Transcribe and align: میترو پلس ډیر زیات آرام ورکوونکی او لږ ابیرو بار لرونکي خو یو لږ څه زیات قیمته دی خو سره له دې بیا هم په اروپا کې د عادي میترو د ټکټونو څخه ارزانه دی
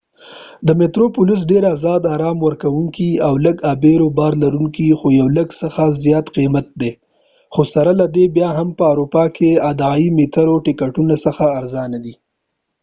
میترو 0.79 1.05
پلس 1.15 1.41
ډیر 1.51 1.63
زیات 1.83 2.03
آرام 2.15 2.37
ورکوونکی 2.47 3.09
او 3.27 3.33
لږ 3.45 3.57
ابیرو 3.73 4.07
بار 4.17 4.33
لرونکي 4.43 4.85
خو 4.99 5.07
یو 5.19 5.27
لږ 5.37 5.47
څه 5.59 5.67
زیات 6.03 6.25
قیمته 6.35 6.73
دی 6.81 6.91
خو 7.53 7.61
سره 7.73 7.91
له 7.99 8.05
دې 8.15 8.25
بیا 8.35 8.49
هم 8.57 8.69
په 8.77 8.83
اروپا 8.91 9.23
کې 9.35 9.49
د 9.79 9.81
عادي 9.89 10.07
میترو 10.17 10.55
د 10.61 10.63
ټکټونو 10.77 11.15
څخه 11.25 11.43
ارزانه 11.59 11.97
دی 12.05 12.13